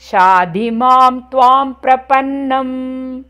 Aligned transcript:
शाधि 0.00 0.70
मां 0.70 1.20
त्वां 1.20 1.72
प्रपन्नम्। 1.72 3.22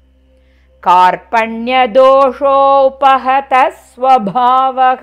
कार्पण्यदोषोपहतः 0.83 3.69
स्वभावः 3.69 5.03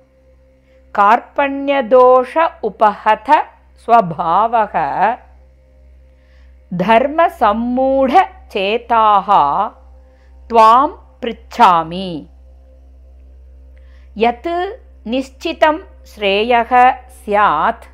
कार्पण्यदोष 0.96 2.38
उपहत 2.64 3.26
स्वभावः। 3.78 5.16
धर्मसम्मूढचेताः 6.74 9.28
त्वां 10.50 10.88
पृच्छामि। 11.22 12.28
यत् 14.18 15.08
निश्चितं 15.08 15.78
श्रेयः 16.06 17.08
स्यात् 17.08 17.86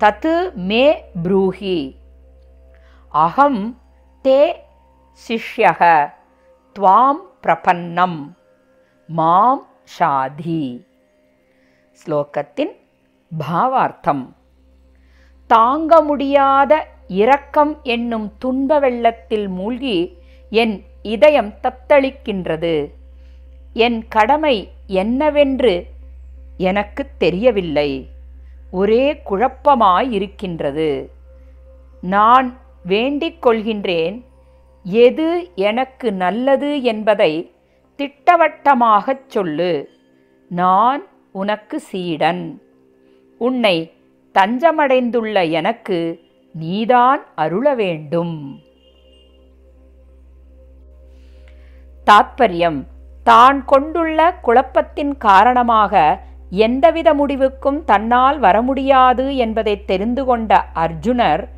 तत् 0.00 0.58
मे 0.58 1.12
ब्रूहि। 1.16 1.94
अहं 3.14 3.72
ते 4.24 4.64
शिष्यः 5.16 6.10
त्वां 6.74 7.14
प्रपन्नं 7.14 8.26
मां 9.10 9.56
ஷாதி. 9.98 10.84
ஸ்லோகத்தின் 12.04 12.76
பாவார்த்தம். 13.38 14.32
தாங்க 15.46 16.02
முடியாத 16.02 16.88
இரக்கம் 17.08 17.80
என்னும் 17.82 18.32
துன்ப 18.38 18.78
வெள்ளத்தில் 18.78 19.48
மூழ்கி 19.48 20.18
என் 20.50 20.84
இதயம் 21.02 21.54
தத்தளிக்கின்றது. 21.62 22.90
என் 23.72 24.08
கடமை 24.08 24.70
என்னவென்று 24.86 25.86
எனக்கு 26.56 27.06
தெரியவில்லை. 27.18 28.08
ஒரே 28.70 29.12
குழப்பமாயிருக்கின்றது. 29.30 31.08
நான் 32.00 32.58
வேண்டிக் 32.84 33.46
கொள்கின்றேன் 33.46 34.22
எது 34.82 35.50
எனக்கு 35.54 36.12
நல்லது 36.12 36.82
என்பதை 36.82 37.54
திட்டவட்டமாகச் 37.98 39.28
சொல்லு. 39.28 39.88
நான் 40.48 41.02
உனக்கு 41.32 41.80
சீடன். 41.80 42.62
உன்னை 43.38 43.92
தஞ்சமடைந்துள்ள 44.38 45.50
எனக்கு 45.50 46.20
நீதான் 46.52 47.26
அருள 47.34 47.74
வேண்டும். 47.74 48.60
தாத்பரியம். 52.06 52.84
தான் 53.24 53.64
கொண்டுள்ள 53.64 54.34
குழப்பத்தின் 54.42 55.16
காரணமாக 55.16 56.20
எந்தவித 56.50 57.14
முடிவுக்கும் 57.14 57.84
தன்னால் 57.84 58.38
வர 58.38 58.62
முடியாது 58.62 59.36
என்பதை 59.36 59.84
தெரிந்து 59.84 60.24
கொண்ட 60.24 60.66
அர்ஜுனர் 60.74 61.48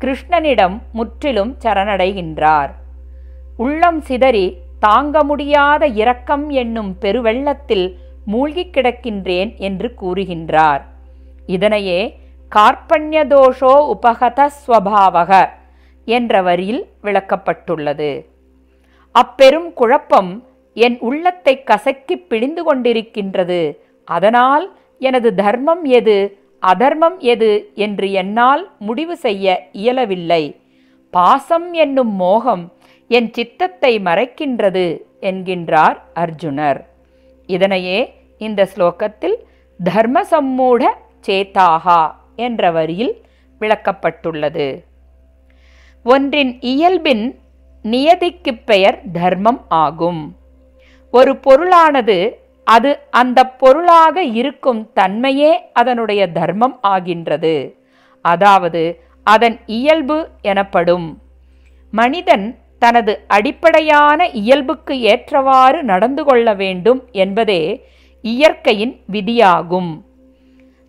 கிருஷ்ணனிடம் 0.00 0.78
முற்றிலும் 0.92 1.56
சரணடைகின்றார். 1.64 2.70
உள்ளம் 3.56 4.00
சிதறி 4.00 4.64
தாங்க 4.78 5.24
முடியாத 5.24 5.86
இரக்கம் 5.86 6.50
என்னும் 6.50 6.96
பெருவெள்ளத்தில் 7.00 7.92
மூழ்கிக் 8.26 8.74
கிடக்கின்றேன் 8.74 9.56
என்று 9.56 9.94
கூறுகின்றார். 10.00 10.80
இதனையே 11.46 12.18
கார்பண்யதோஷோ 12.56 13.94
உபகத 13.94 14.48
ஸ்வபாவக 14.66 15.48
என்ற 16.04 16.42
வரியில் 16.42 16.86
விளக்கப்பட்டுள்ளது. 17.02 18.24
அப்பெரும் 19.12 19.72
குழப்பம் 19.72 20.44
என் 20.74 20.98
உள்ளத்தை 21.00 21.62
கசக்கி 21.62 22.16
பிழிந்து 22.16 22.62
கொண்டிருக்கின்றது. 22.62 23.76
அதனால் 24.04 24.76
எனது 24.98 25.34
தர்மம் 25.34 25.84
எது 25.84 26.38
அதர்மம் 26.58 27.18
எது 27.18 27.70
என்று 27.74 28.12
என்னால் 28.12 28.70
முடிவு 28.78 29.16
செய்ய 29.16 29.68
இயலவில்லை. 29.72 30.60
பாசம் 31.10 31.72
என்னும் 31.72 32.14
மோகம் 32.14 32.72
என் 33.08 33.32
சித்தத்தை 33.32 33.98
மறைக்கின்றது 33.98 35.00
என்கின்றார் 35.20 35.98
அர்ஜுனர். 36.14 36.80
இதனையே 37.46 38.14
இந்த 38.38 38.68
ஸ்லோகத்தில் 38.76 39.36
தர்ம 39.80 40.22
சம்மூட 40.30 40.82
சேத்தாகா 41.26 42.00
என்ற 42.36 42.70
வரியில் 42.70 43.14
விளக்கப்பட்டுள்ளது. 43.60 44.82
ஒன்றின் 46.04 46.58
இயல்பின் 46.60 47.38
நியதிக்கு 47.82 48.52
பெயர் 48.64 48.98
தர்மம் 49.12 49.64
ஆகும். 49.68 50.36
ஒரு 51.10 51.38
பொருளானது 51.46 52.18
அது 52.64 52.98
அந்த 53.10 53.40
பொருளாக 53.46 54.22
இருக்கும் 54.22 54.90
தன்மையே 54.94 55.52
அதனுடைய 55.72 56.22
தர்மம் 56.30 56.78
ஆகின்றது. 56.80 57.56
அதாவது 58.20 59.00
அதன் 59.22 59.58
இயல்பு 59.66 60.28
எனப்படும். 60.42 61.22
மனிதன் 61.90 62.46
தனது 62.78 63.24
அடிப்படையான 63.26 64.28
இயல்புக்கு 64.28 65.00
ஏற்றவாறு 65.00 65.82
நடந்து 65.82 66.24
கொள்ள 66.24 66.54
வேண்டும் 66.54 67.02
என்பதே 67.12 67.84
இயற்கையின் 68.22 69.00
விதியாகும். 69.12 70.00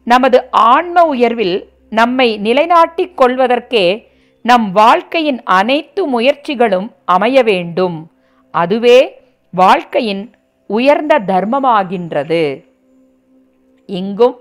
நமது 0.03 0.51
ஆன்ம 0.51 1.05
உயர்வில் 1.05 1.69
நம்மை 1.89 2.37
நிலைநாட்டிக் 2.37 3.21
கொள்வதற்கே 3.21 4.07
நம் 4.43 4.71
வாழ்க்கையின் 4.71 5.43
அனைத்து 5.43 6.19
முயற்சிகளும் 6.19 6.89
அமைய 7.05 7.43
வேண்டும். 7.43 8.11
அதுவே 8.51 9.19
வாழ்க்கையின் 9.51 10.31
உயர்ந்த 10.67 11.19
தர்மமாகின்றது. 11.19 12.63
இங்கும் 13.85 14.37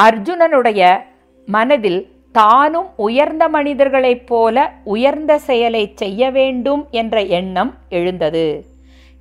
அர்ஜுனனுடைய 0.00 0.98
மனதில் 1.46 2.08
தானும் 2.32 2.88
உயர்ந்த 2.96 3.48
மனிதர்களைப் 3.48 4.26
போல 4.26 4.56
உயர்ந்த 4.84 5.38
செயலை 5.38 5.92
செய்ய 5.94 6.30
வேண்டும் 6.30 6.86
என்ற 6.90 7.22
எண்ணம் 7.22 7.74
எழுந்தது. 7.88 8.66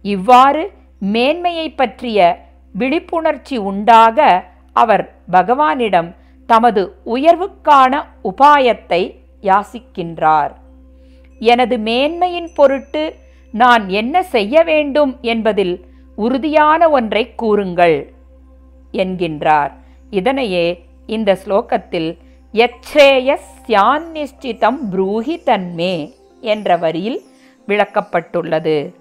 இவ்வாறு 0.02 0.64
மேன்மையை 1.00 1.68
பற்றிய 1.72 2.48
விழிப்புணர்ச்சி 2.78 3.58
உண்டாக 3.58 4.44
அவர் 4.74 5.04
பகவானிடம் 5.32 6.16
தமது 6.50 6.82
உயர்வுக்கான 7.06 7.94
உபாயத்தை 8.24 9.02
யாசிக்கின்றார். 9.42 10.52
எனது 11.40 11.78
மேன்மையின் 11.78 12.50
பொருட்டு 12.56 13.16
நான் 13.54 13.90
என்ன 13.90 14.24
செய்ய 14.24 14.64
வேண்டும் 14.64 15.18
என்பதில் 15.22 15.76
உறுதியான 16.16 16.90
ஒன்றை 16.90 17.36
கூறுங்கள் 17.36 18.14
என்கின்றார். 18.94 19.72
இதனையே 20.10 20.66
இந்த 21.06 21.38
ஸ்லோகத்தில் 21.46 22.10
யச்ரேயஸ்யான்னிஷ்டிதம் 22.54 24.80
ப்ரூஹி 24.92 25.42
தன்மே 25.48 26.14
என்ற 26.42 26.78
வரியில் 26.78 27.22
விளக்கப்பட்டுள்ளது. 27.68 28.94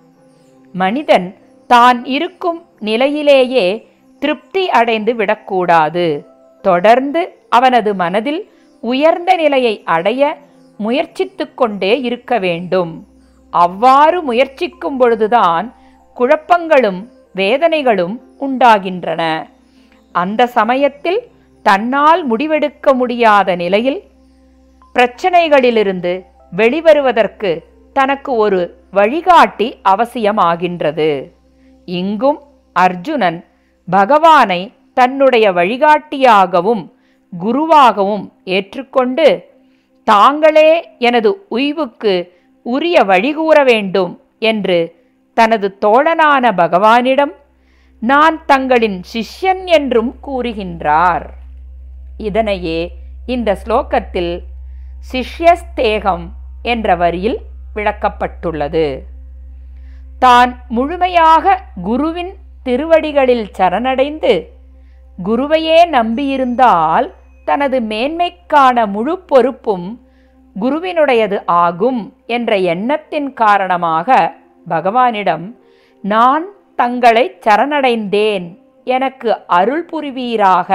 மனிதன் 0.73 1.37
தான் 1.67 2.05
இருக்கும் 2.05 2.67
நிலையிலேயே 2.79 3.87
திருப்தி 4.19 4.71
அடைந்து 4.71 5.15
விடக்கூடாது. 5.15 6.25
தொடர்ந்து 6.65 7.37
அவனது 7.49 7.95
மனதில் 7.95 8.49
உயர்ந்த 8.81 9.35
நிலையை 9.35 9.83
அடைய 9.97 10.37
முயற்சித்து 10.79 11.55
கொண்டே 11.55 12.01
இருக்க 12.01 12.39
வேண்டும். 12.39 13.07
அவ்வாறு 13.51 14.23
முயற்சிக்கும் 14.23 14.97
பொழுதுதான் 14.97 15.75
குழப்பங்களும் 16.17 17.09
வேதனைகளும் 17.35 18.21
உண்டாகின்றன. 18.39 19.47
அந்த 20.13 20.47
சமயத்தில் 20.47 21.29
தன்னால் 21.69 22.23
முடிவெடுக்க 22.31 22.93
முடியாத 23.01 23.57
நிலையில் 23.63 24.01
பிரச்சனைகளிலிருந்து 24.95 26.13
வெளிவருவதற்கு 26.53 27.51
தனக்கு 27.97 28.31
ஒரு 28.45 28.61
வழிகாட்டி 28.99 29.69
அவசியமாகின்றது. 29.93 31.11
இங்கும் 31.89 32.39
அர்ஜுனன் 32.77 33.39
பகவானை 33.89 34.61
தன்னுடைய 34.99 35.47
வழிகாட்டியாகவும் 35.59 36.85
குருவாகவும் 37.33 38.25
ஏற்றுக்கொண்டு 38.55 39.27
தாங்களே 40.07 40.71
எனது 41.07 41.31
உய்வுக்கு 41.49 42.15
உரிய 42.67 42.97
வழிகூற 43.11 43.57
வேண்டும் 43.71 44.13
என்று 44.51 44.79
தனது 45.37 45.69
தோழனான 45.85 46.45
பகவானிடம் 46.63 47.35
நான் 48.03 48.37
தங்களின் 48.51 48.99
சிஷ்யன் 49.13 49.65
என்றும் 49.79 50.13
கூறுகின்றார். 50.27 51.27
இதனையே 52.19 52.81
இந்த 53.27 53.51
ஸ்லோகத்தில் 53.65 54.33
சிஷ்யஸ்தேகம் 55.13 56.25
என்ற 56.63 56.97
வரியில் 56.97 57.39
விளக்கப்பட்டுள்ளது. 57.75 58.87
தான் 60.19 60.53
முழுமையாக 60.69 61.63
குருவின் 61.83 62.33
திருவடிகளில் 62.63 63.47
சரணடைந்து 63.59 64.33
குருவையே 65.19 65.79
நம்பியிருந்தால் 65.91 67.07
தனது 67.45 67.81
மேன்மைக்கான 67.81 68.87
முழு 68.87 69.15
பொறுப்பும் 69.27 69.87
குருவினுடையது 70.57 71.39
ஆகும் 71.47 72.01
என்ற 72.27 72.57
எண்ணத்தின் 72.57 73.33
காரணமாக 73.33 74.09
பகவானிடம் 74.67 75.47
நான் 76.05 76.45
தங்களை 76.77 77.25
சரணடைந்தேன் 77.47 78.47
எனக்கு 78.87 79.31
அருள் 79.47 79.85
புரிவீராக 79.85 80.71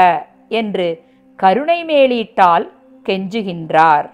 என்று 0.49 0.87
கருணை 1.35 1.85
மேலீட்டால் 1.85 2.65
கெஞ்சுகின்றார். 3.05 4.09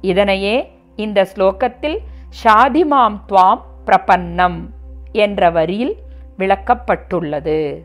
இதனையே 0.00 0.72
இந்த 0.96 1.28
ஸ்லோகத்தில் 1.34 1.98
ஷாதிமாம் 2.42 3.16
துவாம் 3.28 3.62
பிரபன்னம் 3.86 4.58
என்ற 5.12 5.50
வரியில் 5.50 5.96
விளக்கப்பட்டுள்ளது. 6.38 7.84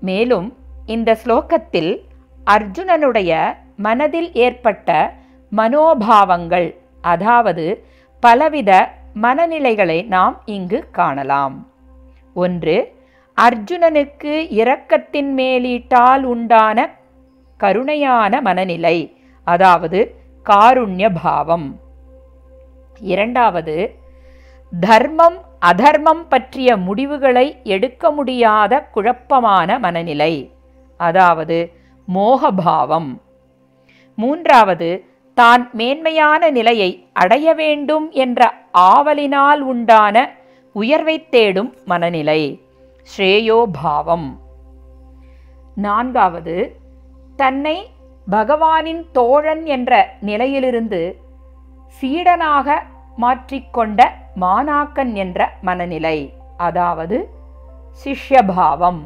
மேலும் 0.00 0.56
இந்த 0.86 1.18
ஸ்லோகத்தில் 1.24 1.92
அர்ஜுனனுடைய 2.44 3.54
மனதில் 3.76 4.32
ஏற்பட்ட 4.32 5.12
மனோபாவங்கள் 5.56 6.68
அதாவது 7.00 7.86
பலவித 8.20 8.72
மனநிலைகளை 9.22 10.06
நாம் 10.06 10.42
இங்கு 10.44 10.84
காணலாம். 10.90 11.70
ஒன்று 12.34 12.95
அர்ஜுனனுக்கு 13.36 14.34
இரக்கத்தின் 14.60 15.30
மேலீட்டால் 15.38 16.22
உண்டான 16.22 16.78
கருணையான 17.60 18.40
மனநிலை 18.40 18.96
அதாவது 19.44 20.00
காருண்ய 20.46 21.06
பாவம். 21.22 21.80
இரண்டாவது 23.00 23.76
தர்மம் 24.72 25.38
அதர்மம் 25.60 26.24
பற்றிய 26.28 26.76
முடிவுகளை 26.76 27.46
எடுக்க 27.64 28.10
முடியாத 28.10 28.80
குழப்பமான 28.94 29.78
மனநிலை 29.78 30.32
அதாவது 30.96 31.58
மோகபாவம். 32.08 33.10
மூன்றாவது 34.14 34.90
தான் 35.34 35.70
மேன்மையான 35.72 36.50
நிலையை 36.50 36.90
அடைய 37.12 37.54
வேண்டும் 37.54 38.06
என்ற 38.10 38.40
ஆவலினால் 38.78 39.62
உண்டான 39.72 40.16
உயர்வை 40.72 41.28
தேடும் 41.28 41.74
மனநிலை. 41.84 42.40
ஸ்ரேயோபாவம் 43.06 44.38
நான்காவது 45.74 46.80
தன்னை 47.36 47.90
பகவானின் 48.30 49.10
தோழன் 49.12 49.66
என்ற 49.66 50.16
நிலையிலிருந்து 50.20 51.20
சீடனாக 52.00 52.78
மாற்றிக்கொண்ட 53.18 54.08
மானாக்கன் 54.40 55.12
என்ற 55.12 55.56
மனநிலை. 55.62 56.34
அதாவது 56.56 57.30
சிஷ்யபாவம். 58.04 59.00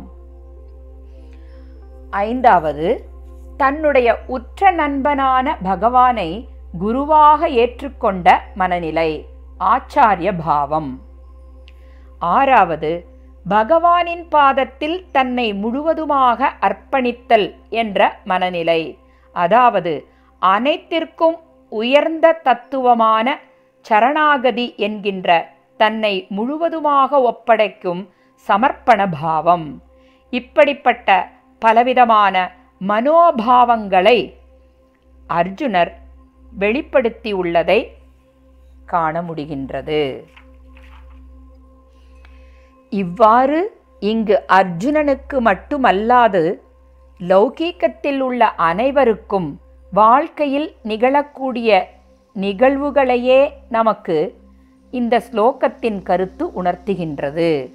ஐந்தாவது 2.10 3.08
தன்னுடைய 3.56 4.24
உற்ற 4.26 4.70
நண்பனான 4.70 5.56
பகவானை 5.62 6.48
குருவாக 6.78 7.48
ஏற்றுக்கொண்ட 7.48 8.38
மனநிலை 8.54 9.26
ஆச்சாரிய 9.60 10.38
பாவம். 10.44 11.00
ஆறாவது 12.18 13.09
பகவானின் 13.48 14.24
பாதத்தில் 14.28 15.04
தன்னை 15.12 15.52
முழுவதுமாக 15.52 16.50
அர்ப்பணித்தல் 16.60 17.54
என்ற 17.68 18.20
மனநிலை. 18.24 18.98
அதாவது 19.32 20.06
அனைத்திற்கும் 20.38 21.38
உயர்ந்த 21.68 22.32
தத்துவமான 22.32 23.38
சரணாகதி 23.82 24.74
என்கின்ற 24.76 25.52
தன்னை 25.76 26.26
முழுவதுமாக 26.28 27.20
ஒப்படைக்கும் 27.20 28.08
சமர்ப்பண 28.48 29.06
பாவம். 29.20 29.82
இப்படிப்பட்ட 30.30 31.28
பலவிதமான 31.58 32.52
மனோபாவங்களை 32.88 34.34
அர்ஜுனர் 35.28 35.92
வெளிப்படுத்தியுள்ளதை 36.58 37.86
காண 38.86 39.22
முடிகின்றது. 39.22 40.24
இவ்வாறு 42.92 43.78
இங்கு 44.00 44.44
அர்ஜுனனுக்கு 44.48 45.40
மட்டுமல்லாது 45.40 46.60
லௌகீகத்தில் 47.20 48.18
உள்ள 48.18 48.54
அனைவருக்கும் 48.54 49.60
வாழ்க்கையில் 49.92 50.74
நிகழக்கூடிய 50.88 51.84
நிகழ்வுகளையே 52.36 53.52
நமக்கு 53.68 54.38
இந்த 54.90 55.22
ஸ்லோகத்தின் 55.32 56.02
கருத்து 56.02 56.62
உணர்த்துகின்றது. 56.62 57.70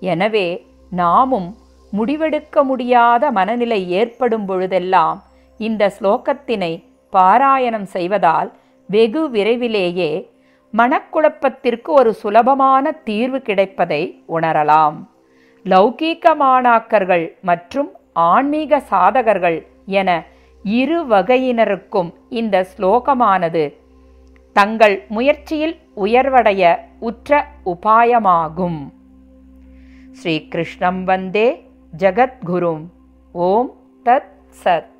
எனவே 0.00 0.66
நாமும் 0.90 1.56
முடிவெடுக்க 1.92 2.64
முடியாத 2.64 3.30
மனநிலை 3.30 3.90
ஏற்படும் 3.90 4.46
பொழுதெல்லாம் 4.46 5.24
இந்த 5.58 5.92
ஸ்லோகத்தினை 6.00 6.84
பாராயணம் 7.12 7.84
செய்வதால் 7.84 8.52
வெகு 8.88 9.30
விரைவிலேயே 9.30 10.10
மனக்குழப்பத்திற்கு 10.78 11.90
ஒரு 11.98 12.14
சுலபமான 12.14 12.92
தீர்வு 12.92 13.40
கிடைப்பதை 13.40 14.22
உணரலாம். 14.28 14.96
லௌகீக 15.64 16.34
மாணாக்கர்கள் 16.40 17.26
மற்றும் 17.40 17.90
ஆன்மீக 18.12 18.82
சாதகர்கள் 18.90 19.66
என 19.86 20.24
இரு 20.62 21.06
வகையினருக்கும் 21.06 22.10
இந்த 22.28 22.66
ஸ்லோகமானது 22.76 23.64
தங்கள் 24.52 25.04
முயற்சியில் 25.08 25.76
உயர்வடைய 25.96 26.76
உற்ற 27.00 27.46
உபாயமாகும். 27.66 28.80
ஸ்ரீகிருஷ்ணம் 30.10 31.04
வந்தே 31.04 31.70
ஜகத்குரும். 31.98 32.84
ஓம் 33.32 33.72
தத் 34.04 34.32
சத். 34.64 34.93